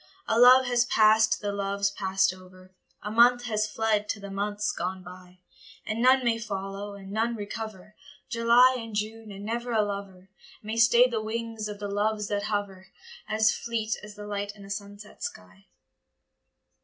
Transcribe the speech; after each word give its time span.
A 0.27 0.39
love 0.39 0.65
has 0.65 0.85
passed 0.85 1.33
to 1.33 1.39
the 1.41 1.51
loves 1.51 1.91
passed 1.91 2.33
over, 2.33 2.71
A 3.03 3.11
month 3.11 3.43
has 3.43 3.69
fled 3.69 4.09
to 4.09 4.19
the 4.19 4.31
months 4.31 4.71
gone 4.71 5.03
by; 5.03 5.41
And 5.85 6.01
none 6.01 6.23
may 6.25 6.39
follow, 6.39 6.95
and 6.95 7.11
none 7.11 7.35
recover 7.35 7.93
July 8.27 8.77
and 8.79 8.95
June, 8.95 9.31
and 9.31 9.45
never 9.45 9.71
a 9.71 9.83
lover 9.83 10.31
May 10.63 10.77
stay 10.77 11.05
the 11.07 11.21
wings 11.21 11.67
of 11.67 11.77
the 11.77 11.87
Loves 11.87 12.29
that 12.29 12.45
hover, 12.45 12.87
As 13.29 13.53
fleet 13.55 13.95
as 14.01 14.15
the 14.15 14.25
light 14.25 14.55
in 14.55 14.65
a 14.65 14.71
sunset 14.71 15.21
sky. 15.21 15.67